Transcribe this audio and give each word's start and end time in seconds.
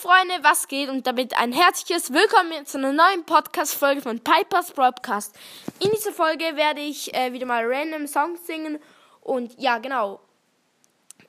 Freunde, 0.00 0.32
was 0.40 0.66
geht? 0.66 0.88
Und 0.88 1.06
damit 1.06 1.36
ein 1.36 1.52
herzliches 1.52 2.10
Willkommen 2.10 2.64
zu 2.64 2.78
einer 2.78 2.90
neuen 2.90 3.22
Podcast-Folge 3.26 4.00
von 4.00 4.18
Pipers 4.18 4.72
Broadcast. 4.72 5.38
In 5.78 5.90
dieser 5.90 6.12
Folge 6.12 6.56
werde 6.56 6.80
ich 6.80 7.12
äh, 7.12 7.34
wieder 7.34 7.44
mal 7.44 7.66
random 7.66 8.06
Songs 8.06 8.46
singen. 8.46 8.78
Und 9.20 9.60
ja, 9.60 9.76
genau. 9.76 10.20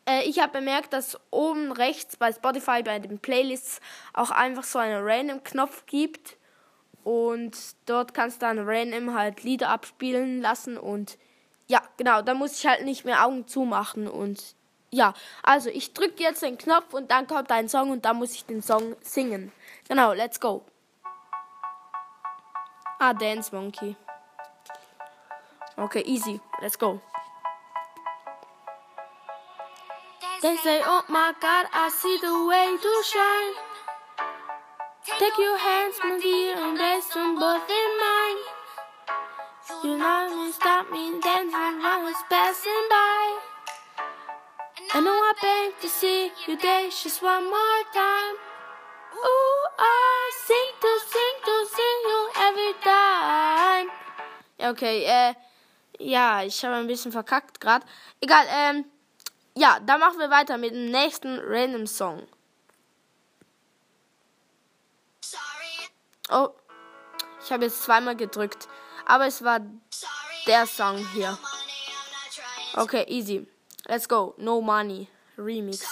Äh, 0.05 0.23
ich 0.23 0.39
habe 0.39 0.54
bemerkt, 0.59 0.94
dass 0.94 1.20
oben 1.31 1.73
rechts 1.73 2.16
bei 2.16 2.31
Spotify 2.31 2.81
bei 2.81 2.99
den 2.99 3.20
Playlists 3.20 3.81
auch 4.13 4.31
einfach 4.31 4.63
so 4.63 4.80
einen 4.80 5.03
Random-Knopf 5.03 5.85
gibt. 5.85 6.38
Und 7.03 7.58
dort 7.88 8.13
kannst 8.13 8.41
du 8.41 8.45
dann 8.45 8.59
random 8.59 9.13
halt 9.13 9.44
Lieder 9.44 9.67
abspielen 9.67 10.41
lassen. 10.41 10.77
Und 10.77 11.17
ja, 11.67 11.81
genau, 11.98 12.22
da 12.22 12.34
muss 12.34 12.58
ich 12.58 12.66
halt 12.66 12.85
nicht 12.85 13.03
mehr 13.03 13.26
Augen 13.26 13.49
zumachen. 13.49 14.08
Und 14.08 14.55
ja, 14.91 15.13
also 15.41 15.70
ich 15.70 15.94
drücke 15.94 16.23
jetzt 16.23 16.41
den 16.41 16.58
Knopf 16.58 16.94
und 16.94 17.09
dann 17.12 17.27
kommt 17.27 17.52
ein 17.52 17.70
Song 17.70 17.91
und 17.91 18.05
dann 18.05 18.18
muss 18.18 18.34
ich 18.34 18.45
den 18.45 18.62
Song 18.62 18.95
singen. 19.02 19.52
Genau, 19.88 20.13
let's 20.13 20.40
go. 20.40 20.66
Ah, 22.99 23.13
Dance 23.13 23.55
Monkey. 23.55 23.96
Okay, 25.77 26.04
easy. 26.05 26.40
Let's 26.62 26.77
go. 26.77 27.02
They 30.41 30.55
say, 30.58 30.82
oh 30.84 31.04
my 31.08 31.34
God, 31.40 31.68
I 31.73 31.90
see 31.90 32.18
the 32.21 32.46
way 32.48 32.77
to 32.77 33.04
shine. 33.04 33.71
Take 35.20 35.38
your 35.38 35.58
hands, 35.58 35.96
my 36.04 36.20
dear, 36.21 36.55
and 36.58 36.77
place 36.77 37.08
them 37.13 37.40
both 37.40 37.70
in 37.70 37.91
mine. 38.02 38.41
You 39.84 39.98
know 39.98 40.52
stop 40.52 40.91
me, 40.91 41.20
dancing, 41.21 41.82
I 41.82 42.02
was 42.04 42.15
passing 42.30 42.87
by. 42.90 43.51
I 44.93 44.99
know 44.99 45.11
I 45.13 45.34
beg 45.41 45.79
to 45.81 45.87
see 45.87 46.31
you 46.47 46.57
dance 46.57 47.03
just 47.03 47.23
one 47.23 47.45
more 47.45 47.84
time. 47.93 48.35
Ooh, 49.15 49.67
I 49.79 50.31
sing 50.45 50.71
to 50.81 50.91
sing 51.07 51.35
to 51.45 51.65
sing 51.75 51.99
you 52.11 52.21
every 52.35 52.73
time. 52.84 53.89
Ja, 54.59 54.69
okay, 54.69 55.05
äh, 55.05 55.34
ja, 55.97 56.43
ich 56.43 56.65
habe 56.65 56.75
ein 56.75 56.87
bisschen 56.87 57.13
verkackt 57.13 57.62
gerade. 57.62 57.85
Egal, 58.19 58.45
ähm, 58.49 58.85
ja, 59.55 59.79
dann 59.79 60.01
machen 60.01 60.19
wir 60.19 60.29
weiter 60.29 60.57
mit 60.57 60.71
dem 60.71 60.91
nächsten 60.91 61.39
Random 61.39 61.87
Song. 61.87 62.27
Oh, 66.29 66.50
ich 67.41 67.50
habe 67.50 67.63
jetzt 67.63 67.81
zweimal 67.81 68.17
gedrückt, 68.17 68.67
aber 69.06 69.28
es 69.28 69.41
war 69.41 69.62
der 70.47 70.66
Song 70.66 70.97
hier. 71.13 71.38
Okay, 72.75 73.06
easy. 73.07 73.47
Let's 73.91 74.07
go. 74.07 74.35
No 74.38 74.61
money. 74.61 75.09
Remix. 75.38 75.84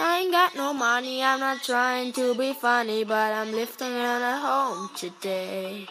I 0.00 0.18
ain't 0.18 0.32
got 0.32 0.56
no 0.56 0.72
money, 0.72 1.22
I'm 1.22 1.38
not 1.38 1.62
trying 1.62 2.12
to 2.14 2.34
be 2.34 2.52
funny, 2.52 3.04
but 3.04 3.32
I'm 3.32 3.52
lifting 3.52 3.92
it 3.92 4.20
at 4.32 4.40
home 4.40 4.90
today. 4.96 5.86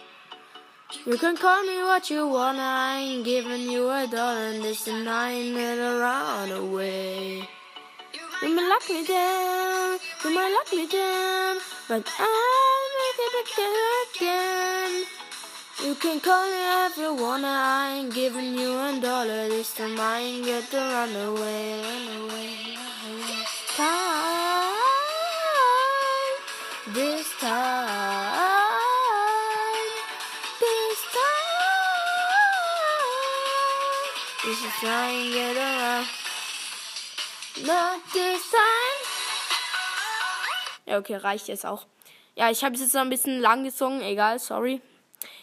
You 1.06 1.18
can 1.18 1.38
call 1.38 1.64
me 1.64 1.78
what 1.78 2.10
you 2.10 2.28
want, 2.28 2.58
I 2.60 2.98
ain't 3.00 3.24
giving 3.24 3.72
you 3.72 3.90
a 3.90 4.06
dollar, 4.06 4.52
and 4.52 4.64
this 4.66 4.86
and 4.90 5.08
I 5.08 5.32
ain't 5.32 5.56
gonna 5.56 5.98
run 5.98 6.52
away. 6.52 7.48
You 8.42 8.50
might 8.54 8.68
lock 8.68 8.90
me 8.90 9.08
down, 9.08 9.98
you 10.26 10.36
might 10.36 10.52
lock 10.52 10.70
me 10.74 10.86
down, 10.92 11.56
but 11.88 12.04
I'll 12.20 12.90
make 13.00 13.20
it 13.24 14.18
again. 14.18 15.15
You 15.86 15.94
can 15.94 16.20
call 16.20 16.50
me 16.50 16.58
if 16.88 16.98
you 16.98 17.14
wanna, 17.14 17.46
I 17.48 17.98
ain't 18.00 18.12
giving 18.12 18.56
you 18.56 18.74
a 18.74 19.00
dollar. 19.00 19.48
This 19.50 19.76
time 19.76 20.00
I 20.00 20.18
ain't 20.18 20.44
get 20.44 20.72
to 20.72 20.78
run 20.78 21.16
away, 21.16 21.80
run 21.80 22.08
away, 22.24 22.50
run 22.74 23.22
away. 23.22 23.46
Time, 23.78 24.74
this 26.92 27.28
time, 27.40 28.34
this 30.60 31.02
time. 31.14 31.54
This 34.44 34.60
is 34.66 34.82
I 34.82 34.90
ain't 35.12 35.34
get 35.36 35.56
around. 35.56 36.08
Not 37.62 38.02
this 38.12 38.42
time. 38.50 39.02
Ja, 40.88 40.98
okay, 40.98 41.18
reicht 41.18 41.48
jetzt 41.48 41.64
auch. 41.64 41.86
Ja, 42.36 42.50
ich 42.50 42.64
habe 42.64 42.76
jetzt 42.76 42.96
noch 42.96 43.02
ein 43.02 43.12
bisschen 43.12 43.40
lang 43.40 43.64
gesungen, 43.64 44.02
egal, 44.02 44.40
sorry. 44.40 44.82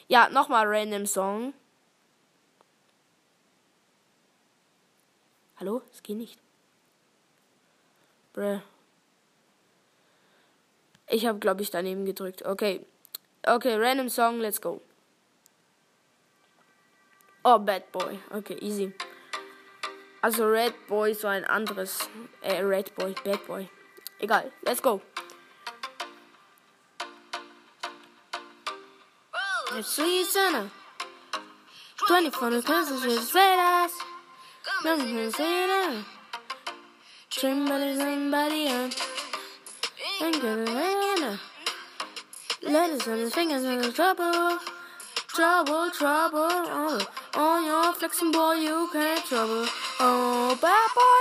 Ja, 0.09 0.29
nochmal 0.29 0.67
random 0.67 1.07
Song. 1.07 1.55
Hallo? 5.59 5.83
Es 5.93 6.03
geht 6.03 6.17
nicht. 6.17 6.39
Bruh. 8.33 8.61
Ich 11.09 11.27
habe, 11.27 11.39
glaube 11.39 11.63
ich, 11.63 11.71
daneben 11.71 12.05
gedrückt. 12.05 12.45
Okay. 12.45 12.85
Okay, 13.47 13.77
random 13.77 14.09
Song, 14.09 14.41
let's 14.41 14.61
go. 14.61 14.81
Oh, 17.45 17.59
Bad 17.59 17.91
Boy. 17.93 18.19
Okay, 18.31 18.57
easy. 18.61 18.93
Also 20.23 20.47
Red 20.47 20.87
Boy 20.87 21.15
so 21.15 21.27
ein 21.27 21.45
anderes. 21.45 22.09
Äh, 22.41 22.63
Red 22.63 22.95
Boy, 22.95 23.15
Bad 23.25 23.45
Boy. 23.47 23.69
Egal, 24.21 24.53
let's 24.65 24.81
go. 24.81 25.03
Sweet 29.81 30.27
Santa. 30.27 30.71
24 32.07 32.61
pesos 32.63 33.05
with 33.07 33.23
straight 33.25 33.57
ass. 33.59 33.93
Nothing 34.85 35.07
can 35.07 35.33
say 35.33 35.67
that. 35.67 36.05
Somebody, 37.31 37.97
somebody, 37.97 38.67
and 38.67 38.95
ain't 40.21 40.43
gonna 40.43 40.65
rain. 40.65 41.39
Letters 42.63 43.09
on 43.09 43.19
his 43.19 43.35
fingers 43.35 43.65
in 43.65 43.79
the 43.79 43.91
trouble. 43.91 44.59
Trouble, 45.29 45.91
trouble. 45.91 46.41
Oh, 46.43 47.07
oh 47.35 47.49
on 47.49 47.65
your 47.65 47.93
flexing 47.95 48.31
boy, 48.31 48.55
you 48.55 48.91
can't 48.93 49.25
trouble. 49.25 49.67
Oh, 50.01 50.59
bad 50.61 50.89
boy, 50.95 51.12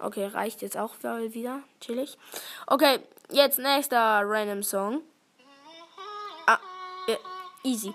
Okay, 0.00 0.26
reicht 0.26 0.62
jetzt 0.62 0.76
auch 0.76 0.94
wieder. 1.34 1.62
Chillig. 1.80 2.16
Okay, 2.66 3.00
jetzt 3.30 3.58
nächster 3.58 4.22
random 4.24 4.62
Song. 4.62 5.02
Ah, 6.46 6.58
ja, 7.06 7.16
easy. 7.62 7.94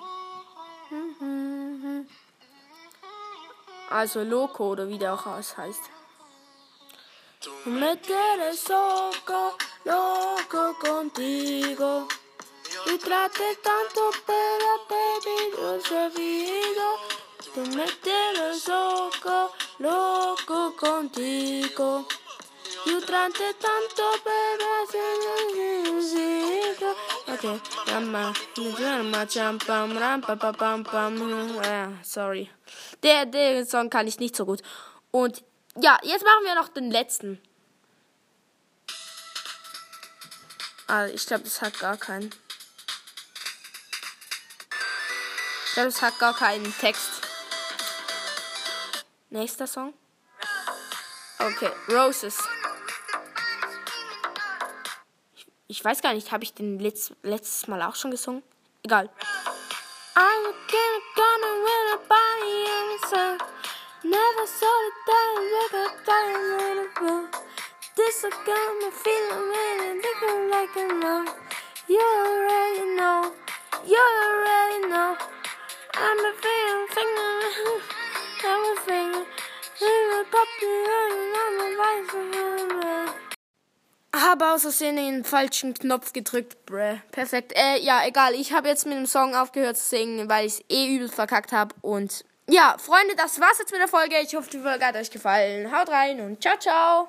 Also 3.89 4.21
Loco 4.23 4.71
oder 4.71 4.87
wie 4.87 4.97
der 4.97 5.13
auch 5.13 5.25
heißt. 5.25 5.81
Me 7.65 7.97
quieres 7.97 8.67
loco, 8.69 9.55
loco 9.83 10.73
contigo. 10.79 12.07
Y 12.87 12.97
trate 12.97 13.57
tanto, 13.63 14.11
pero 14.25 15.79
se 15.81 16.09
vivo. 16.09 17.24
Tú 17.55 17.61
me 17.67 17.85
tienes 18.03 18.67
loco, 18.67 19.53
loco 19.79 20.75
contigo. 20.75 22.05
Yo 22.85 22.99
trate 22.99 23.53
tanto, 23.53 24.03
pero. 24.25 24.65
Okay, 27.33 27.61
pam. 30.83 31.63
Ja, 31.63 31.93
sorry. 32.03 32.51
Der, 33.01 33.25
der 33.25 33.65
Song 33.65 33.89
kann 33.89 34.05
ich 34.05 34.19
nicht 34.19 34.35
so 34.35 34.45
gut. 34.45 34.61
Und 35.11 35.41
ja, 35.77 35.97
jetzt 36.03 36.25
machen 36.25 36.43
wir 36.43 36.55
noch 36.55 36.67
den 36.67 36.91
letzten. 36.91 37.41
Ah, 40.87 41.05
ich 41.05 41.25
glaube, 41.25 41.45
das 41.45 41.61
hat 41.61 41.79
gar 41.79 41.95
keinen. 41.95 42.35
Ich 45.67 45.73
glaube, 45.73 45.87
es 45.87 46.01
hat 46.01 46.19
gar 46.19 46.35
keinen 46.35 46.77
Text. 46.79 47.14
Nächster 49.29 49.67
Song. 49.67 49.93
Okay, 51.39 51.69
Roses. 51.89 52.37
Ich, 55.35 55.47
ich 55.67 55.83
weiß 55.83 56.01
gar 56.01 56.13
nicht, 56.13 56.31
habe 56.31 56.43
ich 56.43 56.53
den 56.53 56.79
letzt, 56.79 57.13
letztes 57.23 57.67
Mal 57.67 57.81
auch 57.81 57.95
schon 57.95 58.11
gesungen? 58.11 58.43
Egal. 58.83 59.09
I'm 60.15 60.53
Habe 84.25 84.51
aus 84.51 84.63
Versehen 84.63 84.95
den 84.95 85.23
falschen 85.23 85.75
Knopf 85.75 86.11
gedrückt, 86.11 86.65
bruh. 86.65 86.97
Perfekt. 87.11 87.53
Äh, 87.55 87.79
ja, 87.81 88.01
egal. 88.07 88.33
Ich 88.33 88.53
habe 88.53 88.67
jetzt 88.67 88.87
mit 88.87 88.95
dem 88.95 89.05
Song 89.05 89.35
aufgehört 89.35 89.77
zu 89.77 89.87
singen, 89.87 90.27
weil 90.27 90.47
ich 90.47 90.53
es 90.53 90.63
eh 90.69 90.95
übel 90.95 91.09
verkackt 91.09 91.51
habe. 91.51 91.75
Und 91.81 92.25
ja, 92.49 92.75
Freunde, 92.79 93.15
das 93.15 93.39
war's 93.39 93.59
jetzt 93.59 93.71
mit 93.71 93.81
der 93.81 93.87
Folge. 93.87 94.15
Ich 94.23 94.35
hoffe, 94.35 94.49
die 94.49 94.59
Folge 94.59 94.83
hat 94.83 94.95
euch 94.95 95.11
gefallen. 95.11 95.71
Haut 95.71 95.89
rein 95.89 96.19
und 96.21 96.41
ciao, 96.41 96.57
ciao. 96.57 97.07